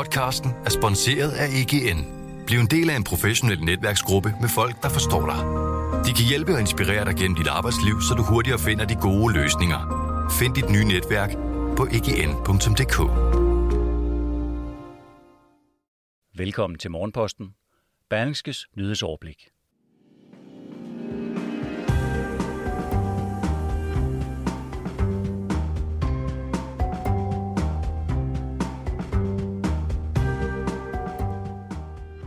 Podcasten 0.00 0.50
er 0.64 0.70
sponsoreret 0.70 1.32
af 1.32 1.46
EGN. 1.60 2.00
Bliv 2.46 2.58
en 2.58 2.66
del 2.66 2.90
af 2.90 2.96
en 2.96 3.04
professionel 3.04 3.60
netværksgruppe 3.64 4.34
med 4.40 4.48
folk, 4.48 4.82
der 4.82 4.88
forstår 4.88 5.26
dig. 5.32 5.40
De 6.06 6.12
kan 6.18 6.24
hjælpe 6.28 6.52
og 6.54 6.60
inspirere 6.60 7.04
dig 7.04 7.14
gennem 7.16 7.36
dit 7.36 7.46
arbejdsliv, 7.46 8.00
så 8.08 8.14
du 8.14 8.22
hurtigere 8.22 8.58
finder 8.58 8.84
de 8.84 8.94
gode 8.94 9.34
løsninger. 9.34 9.80
Find 10.38 10.54
dit 10.54 10.70
nye 10.70 10.84
netværk 10.84 11.30
på 11.76 11.86
egn.dk. 11.96 12.98
Velkommen 16.38 16.78
til 16.78 16.90
Morgenposten. 16.90 17.46
Berlingskes 18.10 18.66
nyhedsoverblik. 18.76 19.48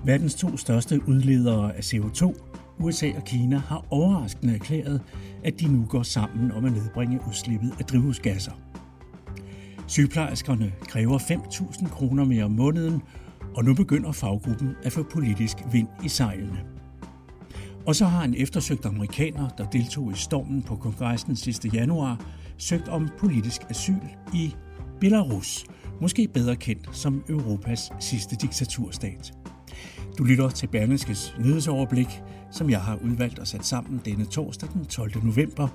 Verdens 0.05 0.35
to 0.35 0.57
største 0.57 1.07
udledere 1.07 1.75
af 1.75 1.80
CO2, 1.93 2.34
USA 2.80 3.12
og 3.16 3.23
Kina, 3.23 3.57
har 3.57 3.85
overraskende 3.89 4.53
erklæret, 4.53 5.02
at 5.43 5.59
de 5.59 5.67
nu 5.67 5.85
går 5.89 6.03
sammen 6.03 6.52
om 6.52 6.66
at 6.66 6.71
nedbringe 6.71 7.20
udslippet 7.27 7.73
af 7.79 7.85
drivhusgasser. 7.85 8.52
Sygeplejerskerne 9.88 10.73
kræver 10.81 11.20
5.000 11.20 11.89
kroner 11.89 12.26
mere 12.26 12.43
om 12.43 12.52
måneden, 12.52 13.02
og 13.55 13.66
nu 13.66 13.73
begynder 13.73 14.12
faggruppen 14.12 14.76
at 14.84 14.91
få 14.91 15.03
politisk 15.03 15.57
vind 15.71 15.88
i 16.04 16.07
sejlene. 16.07 16.59
Og 17.85 17.95
så 17.95 18.05
har 18.05 18.23
en 18.23 18.35
eftersøgt 18.38 18.85
amerikaner, 18.85 19.49
der 19.49 19.65
deltog 19.65 20.12
i 20.12 20.15
stormen 20.15 20.62
på 20.62 20.76
kongressen 20.76 21.35
sidste 21.35 21.67
januar, 21.67 22.26
søgt 22.57 22.88
om 22.88 23.09
politisk 23.20 23.62
asyl 23.70 23.95
i 24.34 24.55
Belarus, 24.99 25.65
måske 26.01 26.27
bedre 26.34 26.55
kendt 26.55 26.90
som 26.91 27.23
Europas 27.29 27.91
sidste 27.99 28.35
diktaturstat. 28.35 29.43
Du 30.17 30.23
lytter 30.23 30.49
til 30.49 30.67
Berlingskes 30.67 31.35
nyhedsoverblik, 31.40 32.07
som 32.51 32.70
jeg 32.70 32.82
har 32.82 32.96
udvalgt 32.96 33.40
og 33.40 33.48
sat 33.48 33.65
sammen 33.65 34.01
denne 34.05 34.26
torsdag 34.26 34.70
den 34.74 34.85
12. 34.85 35.24
november. 35.24 35.68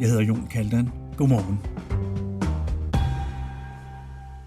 Jeg 0.00 0.08
hedder 0.08 0.22
Jon 0.22 0.46
Kaldan. 0.46 0.88
Godmorgen. 1.16 1.58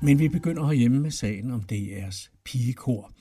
Men 0.01 0.19
vi 0.19 0.27
begynder 0.27 0.65
herhjemme 0.65 0.99
med 0.99 1.11
sagen 1.11 1.51
om 1.51 1.63
DR's 1.71 2.41
pigekor. 2.45 3.11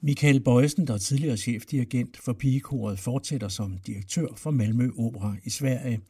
Michael 0.00 0.40
Bøjsen, 0.40 0.86
der 0.86 0.94
er 0.94 0.98
tidligere 0.98 1.36
chefdirigent 1.36 2.16
for 2.16 2.32
pigekoret, 2.32 2.98
fortsætter 2.98 3.48
som 3.48 3.78
direktør 3.86 4.26
for 4.36 4.50
Malmø 4.50 4.90
Opera 4.98 5.36
i 5.44 5.50
Sverige. 5.50 6.00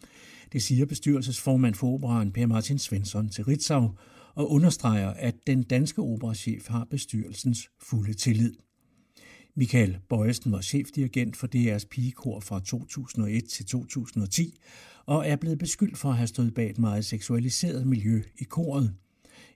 Det 0.52 0.62
siger 0.62 0.86
bestyrelsesformand 0.86 1.74
for 1.74 1.86
operaen 1.94 2.32
Per 2.32 2.46
Martin 2.46 2.78
Svensson 2.78 3.28
til 3.28 3.44
Ritzau 3.44 3.90
og 4.34 4.50
understreger, 4.50 5.10
at 5.10 5.34
den 5.46 5.62
danske 5.62 6.02
operachef 6.02 6.68
har 6.68 6.86
bestyrelsens 6.90 7.68
fulde 7.82 8.14
tillid. 8.14 8.52
Michael 9.55 9.98
Bøjesen 10.08 10.53
var 10.53 10.61
chefdirigent 10.61 11.36
for 11.36 11.47
DR's 11.47 11.86
pigekor 11.91 12.41
fra 12.41 12.61
2001 12.61 13.45
til 13.45 13.67
2010 13.67 14.58
og 15.06 15.28
er 15.28 15.36
blevet 15.36 15.58
beskyldt 15.58 15.98
for 15.98 16.08
at 16.08 16.17
have 16.17 16.27
stået 16.27 16.55
bag 16.55 16.70
et 16.70 16.78
meget 16.78 17.05
seksualiseret 17.05 17.86
miljø 17.86 18.23
i 18.39 18.45
koret. 18.45 18.95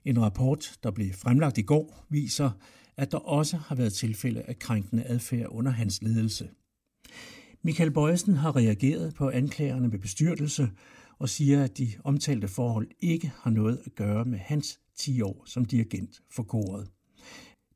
En 0.05 0.21
rapport, 0.21 0.77
der 0.83 0.91
blev 0.91 1.13
fremlagt 1.13 1.57
i 1.57 1.61
går, 1.61 2.05
viser, 2.09 2.51
at 2.97 3.11
der 3.11 3.17
også 3.17 3.57
har 3.57 3.75
været 3.75 3.93
tilfælde 3.93 4.41
af 4.41 4.59
krænkende 4.59 5.03
adfærd 5.03 5.47
under 5.49 5.71
hans 5.71 6.01
ledelse. 6.01 6.49
Michael 7.61 7.91
Bøjesen 7.91 8.33
har 8.33 8.55
reageret 8.55 9.13
på 9.13 9.29
anklagerne 9.29 9.87
med 9.87 9.99
bestyrtelse 9.99 10.69
og 11.19 11.29
siger, 11.29 11.63
at 11.63 11.77
de 11.77 11.91
omtalte 12.03 12.47
forhold 12.47 12.87
ikke 12.99 13.31
har 13.35 13.51
noget 13.51 13.81
at 13.85 13.95
gøre 13.95 14.25
med 14.25 14.39
hans 14.39 14.79
10 14.95 15.21
år 15.21 15.43
som 15.45 15.65
dirigent 15.65 16.21
for 16.31 16.43
koret. 16.43 16.87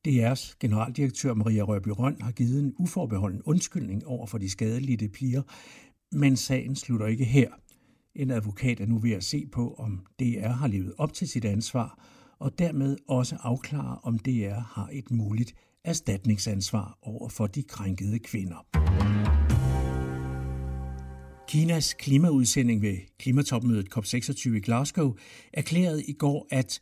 DR's 0.07 0.55
generaldirektør 0.59 1.33
Maria 1.33 1.63
Rørby 1.63 1.87
Røn 1.87 2.21
har 2.21 2.31
givet 2.31 2.59
en 2.59 2.73
uforbeholden 2.79 3.41
undskyldning 3.45 4.07
over 4.07 4.25
for 4.27 4.37
de 4.37 4.49
skadelidte 4.49 5.09
piger, 5.09 5.41
men 6.11 6.37
sagen 6.37 6.75
slutter 6.75 7.07
ikke 7.07 7.25
her. 7.25 7.49
En 8.15 8.31
advokat 8.31 8.79
er 8.79 8.85
nu 8.85 8.97
ved 8.97 9.11
at 9.11 9.23
se 9.23 9.45
på, 9.51 9.73
om 9.73 10.05
DR 10.19 10.47
har 10.47 10.67
levet 10.67 10.93
op 10.97 11.13
til 11.13 11.27
sit 11.27 11.45
ansvar, 11.45 12.05
og 12.39 12.59
dermed 12.59 12.97
også 13.07 13.37
afklare, 13.39 13.99
om 14.03 14.19
DR 14.19 14.59
har 14.59 14.89
et 14.91 15.11
muligt 15.11 15.53
erstatningsansvar 15.85 16.97
over 17.01 17.29
for 17.29 17.47
de 17.47 17.63
krænkede 17.63 18.19
kvinder. 18.19 18.67
Kinas 21.47 21.93
klimaudsending 21.93 22.81
ved 22.81 22.97
klimatopmødet 23.19 23.97
COP26 23.97 24.49
i 24.49 24.59
Glasgow 24.59 25.15
erklærede 25.53 26.03
i 26.03 26.13
går, 26.13 26.47
at 26.51 26.81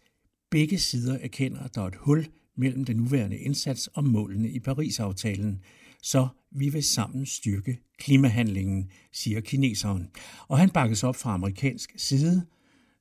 begge 0.51 0.77
sider 0.77 1.17
erkender, 1.21 1.59
at 1.59 1.75
der 1.75 1.81
er 1.81 1.87
et 1.87 1.95
hul 1.95 2.25
mellem 2.59 2.85
den 2.85 2.97
nuværende 2.97 3.37
indsats 3.37 3.87
og 3.87 4.03
målene 4.03 4.49
i 4.49 4.59
Paris-aftalen, 4.59 5.61
så 6.03 6.27
vi 6.51 6.69
vil 6.69 6.83
sammen 6.83 7.25
styrke 7.25 7.79
klimahandlingen, 7.97 8.91
siger 9.11 9.41
kineseren. 9.41 10.09
Og 10.47 10.57
han 10.57 10.69
bakkes 10.69 11.03
op 11.03 11.15
fra 11.15 11.33
amerikansk 11.33 11.93
side. 11.97 12.45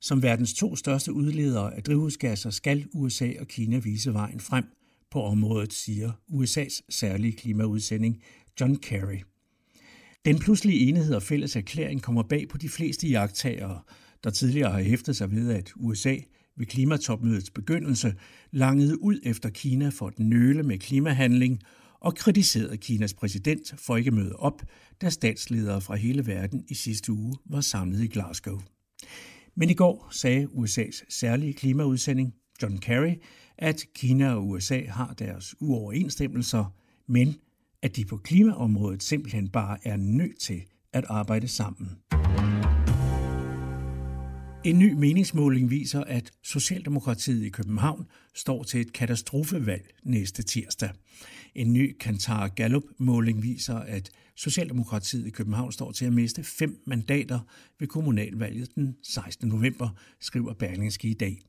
Som 0.01 0.23
verdens 0.23 0.53
to 0.53 0.75
største 0.75 1.13
udledere 1.13 1.75
af 1.75 1.83
drivhusgasser 1.83 2.49
skal 2.49 2.85
USA 2.93 3.31
og 3.39 3.47
Kina 3.47 3.77
vise 3.77 4.13
vejen 4.13 4.39
frem 4.39 4.65
på 5.11 5.23
området, 5.23 5.73
siger 5.73 6.11
USA's 6.31 6.79
særlige 6.89 7.33
klimaudsending 7.33 8.23
John 8.61 8.75
Kerry. 8.75 9.19
Den 10.25 10.39
pludselige 10.39 10.79
enighed 10.79 11.15
og 11.15 11.23
fælles 11.23 11.55
erklæring 11.55 12.01
kommer 12.01 12.23
bag 12.23 12.47
på 12.49 12.57
de 12.57 12.69
fleste 12.69 13.07
jagttagere, 13.07 13.81
der 14.23 14.29
tidligere 14.29 14.71
har 14.71 14.81
hæftet 14.81 15.15
sig 15.15 15.31
ved, 15.31 15.51
at 15.51 15.71
USA 15.75 16.15
ved 16.59 16.65
klimatopmødets 16.65 17.49
begyndelse 17.49 18.13
langede 18.51 19.01
ud 19.01 19.19
efter 19.23 19.49
Kina 19.49 19.89
for 19.89 20.07
at 20.07 20.19
nøle 20.19 20.63
med 20.63 20.77
klimahandling 20.77 21.59
og 21.99 22.15
kritiserede 22.15 22.77
Kinas 22.77 23.13
præsident 23.13 23.73
for 23.77 23.97
ikke 23.97 24.07
at 24.07 24.13
møde 24.13 24.35
op, 24.35 24.61
da 25.01 25.09
statsledere 25.09 25.81
fra 25.81 25.95
hele 25.95 26.27
verden 26.27 26.65
i 26.67 26.73
sidste 26.73 27.11
uge 27.11 27.35
var 27.45 27.61
samlet 27.61 28.03
i 28.03 28.07
Glasgow. 28.07 28.59
Men 29.55 29.69
i 29.69 29.73
går 29.73 30.07
sagde 30.11 30.47
USA's 30.47 31.05
særlige 31.09 31.53
klimaudsending, 31.53 32.33
John 32.61 32.77
Kerry, 32.77 33.13
at 33.57 33.85
Kina 33.95 34.33
og 34.33 34.47
USA 34.47 34.81
har 34.87 35.13
deres 35.13 35.55
uoverensstemmelser, 35.59 36.73
men 37.07 37.35
at 37.81 37.95
de 37.95 38.05
på 38.05 38.17
klimaområdet 38.17 39.03
simpelthen 39.03 39.49
bare 39.49 39.77
er 39.83 39.97
nødt 39.97 40.39
til 40.39 40.61
at 40.93 41.05
arbejde 41.09 41.47
sammen. 41.47 41.89
En 44.65 44.79
ny 44.79 44.93
meningsmåling 44.93 45.69
viser, 45.69 46.03
at 46.03 46.31
Socialdemokratiet 46.43 47.45
i 47.45 47.49
København 47.49 48.07
står 48.35 48.63
til 48.63 48.81
et 48.81 48.93
katastrofevalg 48.93 49.93
næste 50.03 50.43
tirsdag. 50.43 50.89
En 51.55 51.73
ny 51.73 51.97
Kantar 51.99 52.47
Gallup-måling 52.47 53.43
viser, 53.43 53.75
at 53.75 54.09
Socialdemokratiet 54.35 55.27
i 55.27 55.29
København 55.29 55.71
står 55.71 55.91
til 55.91 56.05
at 56.05 56.13
miste 56.13 56.43
fem 56.43 56.83
mandater 56.87 57.39
ved 57.79 57.87
kommunalvalget 57.87 58.75
den 58.75 58.95
16. 59.03 59.47
november, 59.47 59.89
skriver 60.19 60.53
Berlingske 60.53 61.07
i 61.07 61.13
dag. 61.13 61.41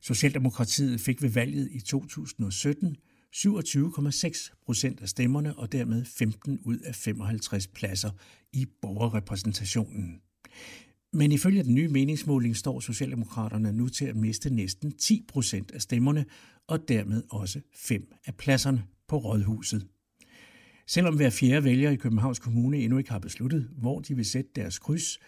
Socialdemokratiet 0.00 1.00
fik 1.00 1.22
ved 1.22 1.30
valget 1.30 1.68
i 1.72 1.80
2017 1.80 2.96
27,6 3.36 4.50
procent 4.64 5.00
af 5.00 5.08
stemmerne 5.08 5.58
og 5.58 5.72
dermed 5.72 6.04
15 6.04 6.60
ud 6.64 6.78
af 6.78 6.94
55 6.94 7.66
pladser 7.66 8.10
i 8.52 8.66
borgerrepræsentationen. 8.82 10.20
Men 11.12 11.32
ifølge 11.32 11.62
den 11.62 11.74
nye 11.74 11.88
meningsmåling 11.88 12.56
står 12.56 12.80
Socialdemokraterne 12.80 13.72
nu 13.72 13.88
til 13.88 14.04
at 14.04 14.16
miste 14.16 14.54
næsten 14.54 14.92
10 14.92 15.24
procent 15.28 15.70
af 15.70 15.82
stemmerne 15.82 16.24
og 16.68 16.88
dermed 16.88 17.22
også 17.30 17.60
fem 17.74 18.12
af 18.26 18.34
pladserne 18.34 18.84
på 19.08 19.16
Rådhuset. 19.16 19.86
Selvom 20.86 21.16
hver 21.16 21.30
fjerde 21.30 21.64
vælger 21.64 21.90
i 21.90 21.96
Københavns 21.96 22.38
Kommune 22.38 22.78
endnu 22.78 22.98
ikke 22.98 23.10
har 23.10 23.18
besluttet, 23.18 23.70
hvor 23.78 24.00
de 24.00 24.16
vil 24.16 24.24
sætte 24.24 24.50
deres 24.56 24.78
kryds, 24.78 25.18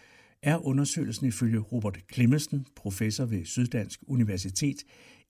er 0.41 0.65
undersøgelsen 0.65 1.27
ifølge 1.27 1.59
Robert 1.59 1.99
Clemmensen, 2.13 2.65
professor 2.75 3.25
ved 3.25 3.45
Syddansk 3.45 3.99
Universitet, 4.07 4.83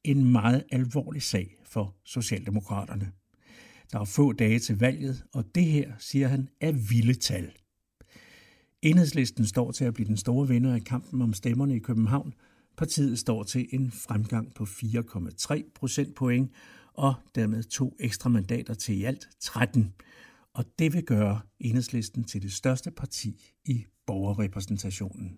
en 0.04 0.32
meget 0.32 0.64
alvorlig 0.72 1.22
sag 1.22 1.56
for 1.66 1.96
Socialdemokraterne. 2.06 3.12
Der 3.92 4.00
er 4.00 4.06
få 4.06 4.32
dage 4.32 4.60
til 4.60 4.80
valget, 4.80 5.24
og 5.34 5.56
det 5.56 5.66
her, 5.66 5.92
siger 6.00 6.28
han, 6.28 6.50
er 6.62 6.72
vilde 6.72 7.14
tal. 7.14 7.52
Enhedslisten 8.84 9.46
står 9.46 9.72
til 9.72 9.86
at 9.86 9.94
blive 9.94 10.08
den 10.08 10.18
store 10.18 10.48
vinder 10.48 10.74
af 10.74 10.84
kampen 10.84 11.22
om 11.22 11.34
stemmerne 11.34 11.76
i 11.76 11.80
København. 11.80 12.34
Partiet 12.78 13.20
står 13.20 13.44
til 13.44 13.68
en 13.72 13.92
fremgang 13.92 14.54
på 14.54 14.64
4,3 14.64 15.72
procentpoint 15.76 16.52
og 16.94 17.14
dermed 17.36 17.64
to 17.64 17.96
ekstra 18.00 18.30
mandater 18.30 18.74
til 18.74 18.98
i 18.98 19.04
alt 19.04 19.30
13. 19.40 19.94
Og 20.54 20.66
det 20.80 20.94
vil 20.94 21.04
gøre 21.04 21.40
Enhedslisten 21.60 22.24
til 22.24 22.42
det 22.42 22.52
største 22.52 22.92
parti 22.92 23.54
i 23.66 23.86
borgerrepræsentationen. 24.08 25.38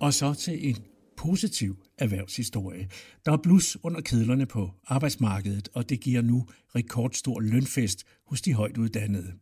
Og 0.00 0.14
så 0.14 0.34
til 0.34 0.68
en 0.68 0.76
positiv 1.20 1.82
erhvervshistorie. 1.98 2.88
Der 3.24 3.32
er 3.32 3.36
blus 3.42 3.76
under 3.82 4.00
kedlerne 4.00 4.46
på 4.46 4.70
arbejdsmarkedet, 4.86 5.68
og 5.74 5.88
det 5.88 6.00
giver 6.00 6.22
nu 6.22 6.46
rekordstor 6.74 7.40
lønfest 7.40 8.04
hos 8.26 8.42
de 8.42 8.54
højt 8.54 8.78
uddannede. 8.78 9.32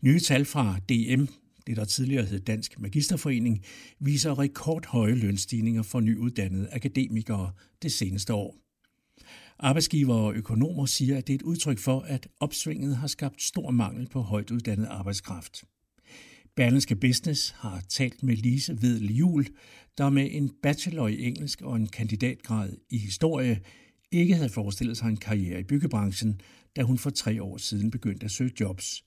Nye 0.00 0.20
tal 0.20 0.44
fra 0.44 0.78
DM 0.88 1.24
det 1.66 1.76
der 1.76 1.84
tidligere 1.84 2.24
hed 2.24 2.40
Dansk 2.40 2.80
Magisterforening, 2.80 3.64
viser 4.00 4.38
rekordhøje 4.38 5.14
lønstigninger 5.14 5.82
for 5.82 6.00
nyuddannede 6.00 6.68
akademikere 6.72 7.52
det 7.82 7.92
seneste 7.92 8.34
år. 8.34 8.56
Arbejdsgiver 9.58 10.14
og 10.14 10.34
økonomer 10.34 10.86
siger, 10.86 11.18
at 11.18 11.26
det 11.26 11.32
er 11.32 11.38
et 11.38 11.42
udtryk 11.42 11.78
for, 11.78 12.00
at 12.00 12.28
opsvinget 12.40 12.96
har 12.96 13.06
skabt 13.06 13.42
stor 13.42 13.70
mangel 13.70 14.08
på 14.08 14.20
højt 14.20 14.50
uddannet 14.50 14.86
arbejdskraft. 14.86 15.64
Berlinske 16.56 16.96
Business 16.96 17.50
har 17.50 17.82
talt 17.88 18.22
med 18.22 18.36
Lise 18.36 18.82
Vedel 18.82 19.16
Jul, 19.16 19.46
der 19.98 20.10
med 20.10 20.28
en 20.30 20.50
bachelor 20.62 21.08
i 21.08 21.26
engelsk 21.26 21.62
og 21.62 21.76
en 21.76 21.86
kandidatgrad 21.86 22.76
i 22.90 22.98
historie 22.98 23.60
ikke 24.10 24.34
havde 24.34 24.48
forestillet 24.48 24.96
sig 24.96 25.08
en 25.08 25.16
karriere 25.16 25.60
i 25.60 25.64
byggebranchen, 25.64 26.40
da 26.76 26.82
hun 26.82 26.98
for 26.98 27.10
tre 27.10 27.42
år 27.42 27.56
siden 27.56 27.90
begyndte 27.90 28.24
at 28.24 28.30
søge 28.30 28.52
jobs. 28.60 29.04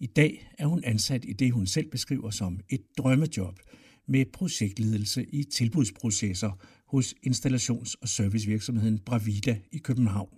I 0.00 0.06
dag 0.06 0.50
er 0.58 0.66
hun 0.66 0.84
ansat 0.84 1.24
i 1.24 1.32
det, 1.32 1.52
hun 1.52 1.66
selv 1.66 1.90
beskriver 1.90 2.30
som 2.30 2.60
et 2.68 2.82
drømmejob 2.98 3.60
med 4.08 4.24
projektledelse 4.32 5.24
i 5.24 5.44
tilbudsprocesser 5.44 6.58
hos 6.86 7.14
installations- 7.26 7.94
og 8.00 8.08
servicevirksomheden 8.08 8.98
Bravida 8.98 9.58
i 9.72 9.78
København. 9.78 10.28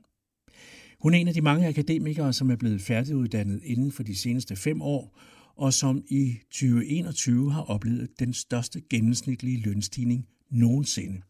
Hun 1.00 1.14
er 1.14 1.18
en 1.18 1.28
af 1.28 1.34
de 1.34 1.40
mange 1.40 1.68
akademikere, 1.68 2.32
som 2.32 2.50
er 2.50 2.56
blevet 2.56 2.80
færdiguddannet 2.80 3.60
inden 3.64 3.92
for 3.92 4.02
de 4.02 4.16
seneste 4.16 4.56
fem 4.56 4.82
år, 4.82 5.18
og 5.56 5.72
som 5.72 6.04
i 6.08 6.38
2021 6.50 7.52
har 7.52 7.62
oplevet 7.62 8.18
den 8.18 8.34
største 8.34 8.80
gennemsnitlige 8.80 9.60
lønstigning 9.60 10.28
nogensinde. 10.50 11.20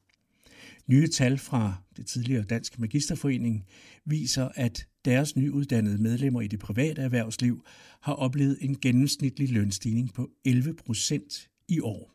Nye 0.86 1.08
tal 1.08 1.38
fra 1.38 1.74
det 1.96 2.06
tidligere 2.06 2.42
Dansk 2.42 2.78
Magisterforening 2.78 3.64
viser, 4.04 4.48
at 4.54 4.86
deres 5.04 5.36
nyuddannede 5.36 6.02
medlemmer 6.02 6.40
i 6.40 6.46
det 6.46 6.58
private 6.58 7.02
erhvervsliv 7.02 7.64
har 8.00 8.12
oplevet 8.12 8.58
en 8.60 8.76
gennemsnitlig 8.80 9.50
lønstigning 9.50 10.14
på 10.14 10.30
11 10.44 10.74
procent 10.74 11.48
i 11.68 11.80
år. 11.80 12.12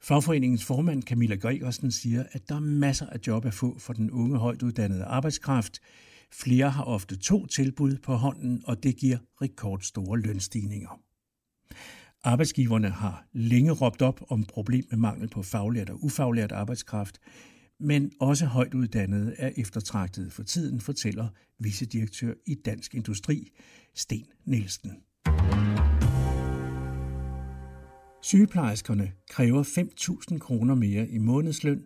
Fagforeningens 0.00 0.64
formand 0.64 1.02
Camilla 1.02 1.34
Gregersen 1.34 1.90
siger, 1.90 2.24
at 2.32 2.48
der 2.48 2.54
er 2.54 2.60
masser 2.60 3.06
af 3.06 3.18
job 3.26 3.44
at 3.44 3.54
få 3.54 3.78
for 3.78 3.92
den 3.92 4.10
unge 4.10 4.38
højt 4.38 4.62
uddannede 4.62 5.04
arbejdskraft. 5.04 5.80
Flere 6.32 6.70
har 6.70 6.84
ofte 6.84 7.16
to 7.16 7.46
tilbud 7.46 7.96
på 8.02 8.14
hånden, 8.14 8.62
og 8.66 8.82
det 8.82 8.96
giver 8.96 9.18
rekordstore 9.42 10.20
lønstigninger. 10.20 11.00
Arbejdsgiverne 12.24 12.90
har 12.90 13.26
længe 13.32 13.72
råbt 13.72 14.02
op 14.02 14.20
om 14.28 14.44
problem 14.44 14.84
med 14.90 14.98
mangel 14.98 15.28
på 15.28 15.42
faglært 15.42 15.90
og 15.90 16.04
ufaglært 16.04 16.52
arbejdskraft, 16.52 17.18
men 17.80 18.12
også 18.20 18.46
højt 18.46 18.74
uddannede 18.74 19.34
er 19.38 19.50
eftertragtet 19.56 20.32
for 20.32 20.42
tiden, 20.42 20.80
fortæller 20.80 21.28
vicedirektør 21.58 22.34
i 22.46 22.54
Dansk 22.54 22.94
Industri, 22.94 23.50
Sten 23.94 24.26
Nielsen. 24.44 24.92
Sygeplejerskerne 28.22 29.12
kræver 29.30 29.62
5.000 30.32 30.38
kroner 30.38 30.74
mere 30.74 31.08
i 31.08 31.18
månedsløn, 31.18 31.84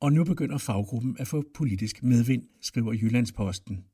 og 0.00 0.12
nu 0.12 0.24
begynder 0.24 0.58
faggruppen 0.58 1.16
at 1.18 1.28
få 1.28 1.44
politisk 1.54 2.02
medvind, 2.02 2.42
skriver 2.60 2.92
Jyllandsposten. 2.92 3.84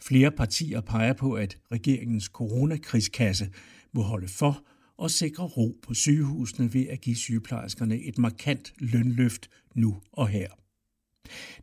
Flere 0.00 0.30
partier 0.30 0.80
peger 0.80 1.12
på, 1.12 1.32
at 1.32 1.58
regeringens 1.72 2.24
coronakrigskasse 2.24 3.50
må 3.92 4.02
holde 4.02 4.28
for 4.28 4.64
og 4.96 5.10
sikre 5.10 5.44
ro 5.44 5.78
på 5.82 5.94
sygehusene 5.94 6.74
ved 6.74 6.86
at 6.86 7.00
give 7.00 7.16
sygeplejerskerne 7.16 8.00
et 8.00 8.18
markant 8.18 8.72
lønløft 8.78 9.50
nu 9.74 9.96
og 10.12 10.28
her. 10.28 10.48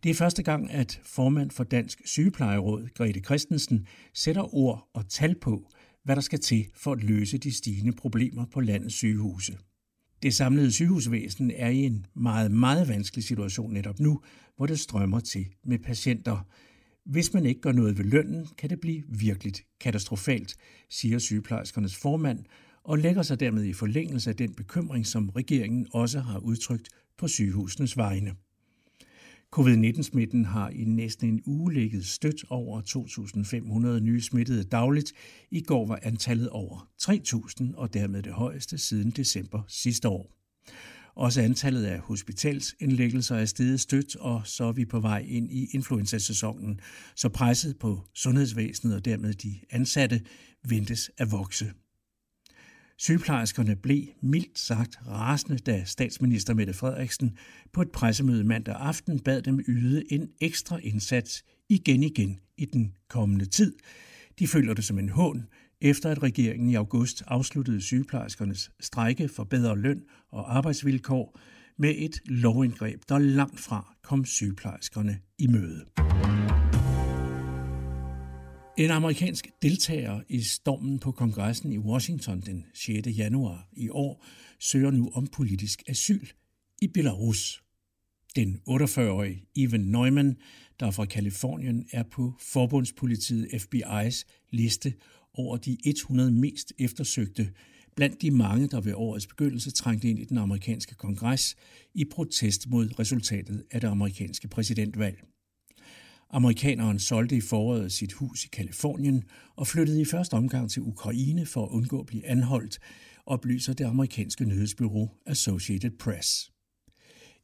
Det 0.04 0.10
er 0.10 0.16
første 0.16 0.44
gang, 0.44 0.72
at 0.72 1.02
formand 1.04 1.52
for 1.52 1.64
Dansk 1.64 2.02
Sygeplejeråd, 2.06 2.88
Grete 2.94 3.20
Christensen, 3.20 3.88
sætter 4.14 4.56
ord 4.56 4.90
og 4.94 5.10
tal 5.10 5.36
på, 5.36 5.72
hvad 6.04 6.16
der 6.16 6.22
skal 6.22 6.40
til 6.40 6.68
for 6.75 6.92
at 6.92 7.04
løse 7.04 7.38
de 7.38 7.54
stigende 7.54 7.94
problemer 7.94 8.46
på 8.46 8.60
landets 8.60 8.96
sygehuse. 8.96 9.58
Det 10.24 10.34
samlede 10.34 10.72
sygehusvæsen 10.72 11.52
er 11.56 11.70
i 11.70 11.78
en 11.78 12.06
meget, 12.16 12.52
meget 12.52 12.88
vanskelig 12.88 13.24
situation 13.24 13.74
netop 13.74 14.00
nu, 14.00 14.22
hvor 14.58 14.66
det 14.66 14.80
strømmer 14.80 15.20
til 15.20 15.46
med 15.66 15.80
patienter. 15.80 16.48
Hvis 17.06 17.34
man 17.34 17.46
ikke 17.46 17.62
gør 17.62 17.72
noget 17.72 17.98
ved 17.98 18.06
lønnen, 18.06 18.48
kan 18.58 18.70
det 18.70 18.80
blive 18.80 19.04
virkelig 19.10 19.54
katastrofalt, 19.81 20.56
siger 20.90 21.20
sygeplejerskernes 21.20 21.96
formand, 21.96 22.40
og 22.84 22.98
lægger 22.98 23.22
sig 23.22 23.40
dermed 23.40 23.64
i 23.64 23.74
forlængelse 23.74 24.30
af 24.30 24.36
den 24.36 24.54
bekymring, 24.54 25.08
som 25.08 25.30
regeringen 25.30 25.88
også 25.92 26.20
har 26.20 26.40
udtrykt 26.40 26.90
på 27.18 27.28
sygehusenes 27.28 27.98
vegne. 27.98 28.36
Covid-19-smitten 29.54 30.46
har 30.46 30.70
i 30.70 30.84
næsten 30.84 31.30
en 31.30 31.42
uge 31.46 31.74
ligget 31.74 32.06
stødt 32.06 32.46
over 32.50 32.82
2.500 33.98 34.00
nye 34.00 34.22
smittede 34.22 34.64
dagligt. 34.64 35.14
I 35.52 35.62
går 35.62 35.86
var 35.86 36.00
antallet 36.04 36.50
over 36.50 36.88
3.000 37.02 37.76
og 37.76 37.94
dermed 37.94 38.24
det 38.24 38.34
højeste 38.34 38.78
siden 38.78 39.12
december 39.12 39.62
sidste 39.68 40.10
år. 40.10 40.32
Også 41.16 41.42
antallet 41.42 41.86
af 41.86 42.00
hospitalsindlæggelser 42.00 43.36
er 43.36 43.46
steget 43.46 43.80
stødt, 43.80 44.16
og 44.16 44.42
så 44.46 44.64
er 44.64 44.72
vi 44.72 44.86
på 44.86 45.00
vej 45.00 45.26
ind 45.28 45.52
i 45.52 45.68
influenzasæsonen, 45.74 46.80
så 47.16 47.30
presset 47.30 47.80
på 47.80 48.08
sundhedsvæsenet 48.14 48.96
og 48.96 49.06
dermed 49.06 49.34
de 49.34 49.60
ansatte 49.70 50.22
ventes 50.70 51.12
at 51.18 51.32
vokse. 51.32 51.72
Sygeplejerskerne 53.04 53.76
blev 53.76 54.04
mildt 54.22 54.60
sagt 54.60 55.00
rasende, 55.08 55.58
da 55.58 55.84
statsminister 55.86 56.54
Mette 56.54 56.74
Frederiksen 56.74 57.38
på 57.74 57.82
et 57.82 57.92
pressemøde 57.92 58.44
mandag 58.44 58.76
aften 58.80 59.20
bad 59.20 59.42
dem 59.42 59.64
yde 59.68 60.14
en 60.14 60.30
ekstra 60.42 60.78
indsats 60.84 61.44
igen 61.70 62.04
igen 62.04 62.40
i 62.58 62.66
den 62.66 62.96
kommende 63.10 63.46
tid. 63.46 63.74
De 64.40 64.48
føler 64.48 64.74
det 64.74 64.84
som 64.84 65.00
en 65.00 65.10
hån, 65.10 65.46
efter 65.82 66.10
at 66.10 66.24
regeringen 66.24 66.70
i 66.70 66.76
august 66.76 67.24
afsluttede 67.28 67.82
sygeplejerskernes 67.82 68.72
strejke 68.80 69.28
for 69.28 69.44
bedre 69.44 69.78
løn 69.78 70.02
og 70.32 70.58
arbejdsvilkår 70.58 71.40
med 71.78 71.94
et 71.98 72.22
lovindgreb, 72.26 73.02
der 73.10 73.18
langt 73.18 73.60
fra 73.60 73.96
kom 74.04 74.26
sygeplejerskerne 74.26 75.20
i 75.38 75.48
møde. 75.48 75.86
En 78.78 78.92
amerikansk 78.92 79.50
deltager 79.62 80.22
i 80.30 80.42
stormen 80.42 81.00
på 81.00 81.12
kongressen 81.12 81.72
i 81.72 81.78
Washington 81.78 82.42
den 82.42 82.66
6. 82.74 83.08
januar 83.08 83.70
i 83.74 83.90
år 83.90 84.25
søger 84.60 84.92
nu 84.92 85.12
om 85.14 85.28
politisk 85.28 85.84
asyl 85.88 86.28
i 86.81 86.88
Belarus. 86.88 87.64
Den 88.36 88.60
48-årige 88.70 89.46
Ivan 89.56 89.80
Neumann, 89.80 90.38
der 90.80 90.92
fra 90.92 91.06
Kalifornien, 91.06 91.86
er 91.92 92.04
på 92.04 92.34
forbundspolitiet 92.40 93.48
FBI's 93.54 94.24
liste 94.52 94.94
over 95.34 95.58
de 95.58 95.78
100 95.86 96.31
mest 96.31 96.74
eftersøgte 96.80 97.50
blandt 97.96 98.22
de 98.22 98.31
mange, 98.31 98.68
der 98.68 98.81
ved 98.81 98.94
årets 98.94 99.28
begyndelse 99.28 99.72
trængte 99.72 100.10
ind 100.10 100.20
i 100.20 100.25
den 100.25 100.38
amerikanske 100.38 100.96
kongres 100.96 101.56
i 101.94 102.06
protest 102.06 102.70
mod 102.70 103.00
resultatet 103.00 103.64
af 103.72 103.81
det 103.81 103.88
amerikanske 103.88 104.48
præsidentvalg. 104.48 105.33
Amerikaneren 106.34 107.00
solgte 107.00 107.36
i 107.36 107.42
foråret 107.42 107.92
sit 107.92 108.13
hus 108.13 108.46
i 108.46 108.48
Kalifornien 108.48 109.24
og 109.56 109.68
flyttede 109.68 110.02
i 110.02 110.06
første 110.06 110.34
omgang 110.34 110.72
til 110.72 110.82
Ukraine 110.82 111.46
for 111.46 111.66
at 111.66 111.70
undgå 111.70 112.00
at 112.00 112.06
blive 112.06 112.25
anholdt, 112.25 112.80
oplyser 113.25 113.74
det 113.74 113.86
amerikanske 113.86 114.46
nyhedsbyrå 114.46 115.10
Associated 115.25 115.92
Press. 115.92 116.52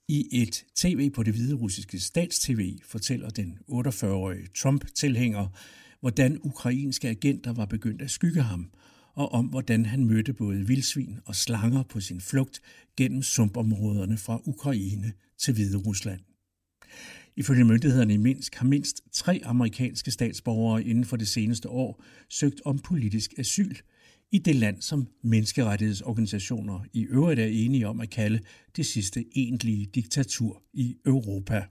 I 0.08 0.28
et 0.32 0.66
tv 0.76 1.10
på 1.10 1.24
det 1.24 1.34
hvide 1.34 1.56
russiske 1.56 2.00
statstv 2.00 2.78
fortæller 2.86 3.30
den 3.30 3.58
48-årige 3.72 4.48
Trump-tilhænger, 4.58 5.48
hvordan 6.00 6.40
ukrainske 6.44 7.10
agenter 7.10 7.54
var 7.54 7.66
begyndt 7.66 8.02
at 8.02 8.12
skygge 8.12 8.42
ham, 8.42 8.72
og 9.16 9.32
om 9.32 9.46
hvordan 9.46 9.86
han 9.86 10.06
mødte 10.06 10.34
både 10.34 10.68
vildsvin 10.68 11.20
og 11.26 11.36
slanger 11.36 11.84
på 11.84 12.00
sin 12.00 12.22
flugt 12.22 12.62
gennem 12.98 13.24
sumpområderne 13.24 14.18
fra 14.18 14.42
Ukraine 14.46 15.14
til 15.38 15.54
Hvide 15.54 15.78
Rusland. 15.78 16.20
Ifølge 17.36 17.64
myndighederne 17.64 18.14
i 18.14 18.18
Minsk 18.18 18.56
har 18.56 18.66
mindst 18.66 19.02
tre 19.12 19.42
amerikanske 19.44 20.12
statsborgere 20.12 20.84
inden 20.84 21.06
for 21.06 21.18
det 21.18 21.28
seneste 21.28 21.70
år 21.70 22.04
søgt 22.30 22.62
om 22.66 22.80
politisk 22.80 23.34
asyl 23.38 23.76
i 24.32 24.38
det 24.38 24.56
land, 24.56 24.82
som 24.82 25.08
menneskerettighedsorganisationer 25.22 26.80
i 26.94 27.06
øvrigt 27.06 27.40
er 27.40 27.46
enige 27.46 27.88
om 27.88 28.02
at 28.02 28.10
kalde 28.10 28.40
det 28.76 28.86
sidste 28.86 29.26
egentlige 29.36 29.86
diktatur 29.86 30.64
i 30.74 30.96
Europa. 31.06 31.64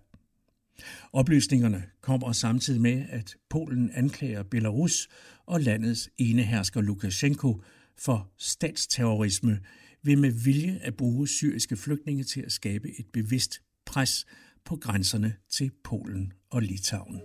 Oplysningerne 1.12 1.84
kommer 2.00 2.32
samtidig 2.32 2.80
med, 2.80 3.04
at 3.08 3.36
Polen 3.50 3.90
anklager 3.94 4.42
Belarus 4.42 5.08
og 5.46 5.60
landets 5.60 6.10
enehersker 6.18 6.80
Lukashenko 6.80 7.62
for 7.98 8.32
statsterrorisme 8.38 9.60
ved 10.02 10.16
med 10.16 10.30
vilje 10.30 10.78
at 10.82 10.96
bruge 10.96 11.28
syriske 11.28 11.76
flygtninge 11.76 12.24
til 12.24 12.40
at 12.40 12.52
skabe 12.52 12.88
et 12.98 13.06
bevidst 13.12 13.62
pres 13.86 14.26
på 14.68 14.76
grænserne 14.76 15.34
til 15.50 15.70
Polen 15.84 16.32
og 16.50 16.62
Litauen. 16.62 17.20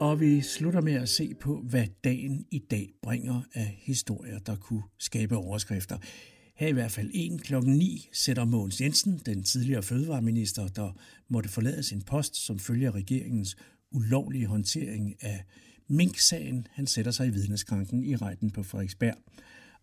Og 0.00 0.20
vi 0.20 0.40
slutter 0.40 0.80
med 0.80 0.92
at 0.92 1.08
se 1.08 1.34
på, 1.40 1.60
hvad 1.60 1.86
dagen 2.04 2.46
i 2.50 2.58
dag 2.58 2.92
bringer 3.02 3.42
af 3.54 3.78
historier, 3.82 4.38
der 4.38 4.56
kunne 4.56 4.82
skabe 4.98 5.36
overskrifter. 5.36 5.98
Her 6.56 6.68
i 6.68 6.72
hvert 6.72 6.90
fald 6.90 7.10
en 7.14 7.38
klokken 7.38 7.76
9 7.76 8.08
sætter 8.12 8.44
Mogens 8.44 8.80
Jensen, 8.80 9.20
den 9.26 9.42
tidligere 9.42 9.82
fødevareminister, 9.82 10.68
der 10.68 10.92
måtte 11.28 11.48
forlade 11.48 11.82
sin 11.82 12.02
post 12.02 12.36
som 12.36 12.58
følge 12.58 12.86
af 12.86 12.90
regeringens 12.90 13.56
ulovlige 13.92 14.46
håndtering 14.46 15.14
af 15.20 15.44
Mink-sagen, 15.88 16.66
han 16.70 16.86
sætter 16.86 17.10
sig 17.10 17.26
i 17.26 17.30
vidneskranken 17.30 18.04
i 18.04 18.16
retten 18.16 18.50
på 18.50 18.62
Frederiksberg. 18.62 19.14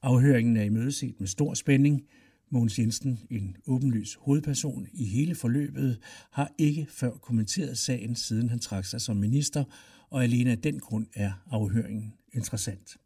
Afhøringen 0.02 0.58
er 0.58 0.64
imødeset 0.64 1.20
med 1.20 1.28
stor 1.28 1.54
spænding. 1.54 2.04
Mogens 2.50 2.80
Jensen, 2.80 3.20
en 3.30 3.58
åbenlys 3.68 4.14
hovedperson 4.14 4.88
i 4.94 5.06
hele 5.06 5.36
forløbet, 5.36 6.00
har 6.32 6.52
ikke 6.58 6.88
før 6.90 7.12
kommenteret 7.12 7.78
sagen, 7.78 8.16
siden 8.16 8.50
han 8.50 8.60
trak 8.60 8.86
sig 8.86 9.02
som 9.02 9.18
minister, 9.18 9.64
og 10.10 10.24
alene 10.24 10.52
af 10.52 10.58
den 10.58 10.80
grund 10.80 11.08
er 11.14 11.32
afhøringen 11.52 12.14
interessant. 12.34 12.98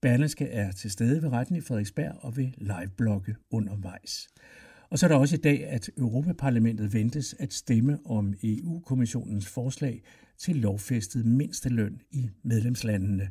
Berlingske 0.00 0.44
er 0.44 0.72
til 0.72 0.90
stede 0.90 1.22
ved 1.22 1.32
retten 1.32 1.56
i 1.56 1.60
Frederiksberg 1.60 2.16
og 2.20 2.36
vil 2.36 2.54
liveblogge 2.58 3.36
undervejs. 3.50 4.28
Og 4.90 4.98
så 4.98 5.06
er 5.06 5.08
der 5.08 5.16
også 5.16 5.36
i 5.36 5.38
dag, 5.38 5.66
at 5.66 5.90
Europaparlamentet 5.98 6.92
ventes 6.92 7.34
at 7.38 7.52
stemme 7.52 7.98
om 8.06 8.34
EU-kommissionens 8.42 9.46
forslag 9.46 10.02
til 10.38 10.56
lovfæstet 10.56 11.26
mindsteløn 11.26 12.00
i 12.10 12.28
medlemslandene. 12.42 13.30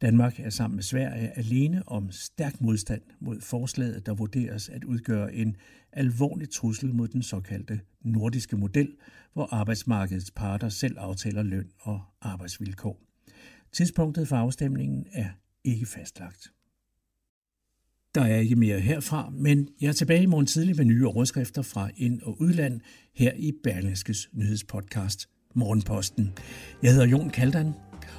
Danmark 0.00 0.40
er 0.40 0.50
sammen 0.50 0.76
med 0.76 0.82
Sverige 0.82 1.38
alene 1.38 1.88
om 1.88 2.10
stærk 2.10 2.60
modstand 2.60 3.02
mod 3.20 3.40
forslaget, 3.40 4.06
der 4.06 4.14
vurderes 4.14 4.68
at 4.68 4.84
udgøre 4.84 5.34
en 5.34 5.56
alvorlig 5.92 6.50
trussel 6.50 6.94
mod 6.94 7.08
den 7.08 7.22
såkaldte 7.22 7.80
nordiske 8.00 8.56
model, 8.56 8.88
hvor 9.32 9.54
arbejdsmarkedets 9.54 10.30
parter 10.30 10.68
selv 10.68 10.98
aftaler 10.98 11.42
løn 11.42 11.70
og 11.80 12.00
arbejdsvilkår. 12.20 13.00
Tidspunktet 13.72 14.28
for 14.28 14.36
afstemningen 14.36 15.06
er 15.12 15.28
ikke 15.64 15.86
fastlagt. 15.86 16.52
Der 18.14 18.22
er 18.22 18.36
ikke 18.36 18.56
mere 18.56 18.80
herfra, 18.80 19.30
men 19.30 19.68
jeg 19.80 19.88
er 19.88 19.92
tilbage 19.92 20.22
i 20.22 20.26
morgen 20.26 20.46
tidlig 20.46 20.76
med 20.76 20.84
nye 20.84 21.06
overskrifter 21.06 21.62
fra 21.62 21.90
ind- 21.96 22.22
og 22.22 22.40
udland 22.40 22.80
her 23.14 23.32
i 23.32 23.52
Berlingskes 23.62 24.28
nyhedspodcast 24.32 25.28
Morgenposten. 25.54 26.32
Jeg 26.82 26.92
hedder 26.92 27.06
Jon 27.06 27.30
Kaldan, 27.30 27.72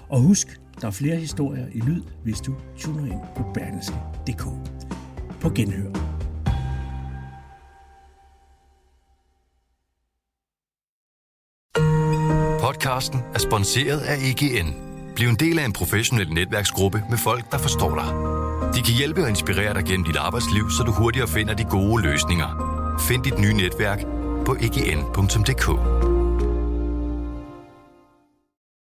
og 0.10 0.22
husk, 0.22 0.62
der 0.82 0.88
er 0.88 0.91
flere 0.91 1.15
historier 1.15 1.67
i 1.74 1.79
lyd, 1.79 2.01
hvis 2.24 2.41
du 2.41 2.55
tuner 2.77 3.05
ind 3.05 3.22
på 3.36 3.44
berlingske.dk. 3.53 4.44
På 5.41 5.50
genhør. 5.50 5.91
Podcasten 12.60 13.20
er 13.34 13.39
sponsoreret 13.39 14.00
af 14.00 14.15
EGN. 14.15 14.74
Bliv 15.15 15.27
en 15.27 15.36
del 15.36 15.60
af 15.60 15.65
en 15.65 15.74
professionel 15.74 16.34
netværksgruppe 16.34 17.03
med 17.10 17.17
folk, 17.17 17.51
der 17.51 17.58
forstår 17.58 17.96
dig. 17.96 18.36
De 18.75 18.82
kan 18.82 18.94
hjælpe 18.98 19.22
og 19.24 19.29
inspirere 19.29 19.74
dig 19.74 19.84
gennem 19.86 20.05
dit 20.05 20.15
arbejdsliv, 20.15 20.70
så 20.70 20.84
du 20.84 20.91
hurtigere 20.91 21.27
finder 21.27 21.53
de 21.53 21.63
gode 21.63 22.03
løsninger. 22.03 22.50
Find 23.08 23.24
dit 23.24 23.39
nye 23.39 23.53
netværk 23.53 24.00
på 24.46 24.55
egn.dk. 24.62 26.14